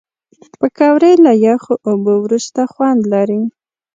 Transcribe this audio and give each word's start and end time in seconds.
پکورې 0.59 1.11
له 1.25 1.31
یخو 1.45 1.73
اوبو 1.89 2.13
وروسته 2.25 2.61
خوند 2.73 3.01
لري 3.13 3.41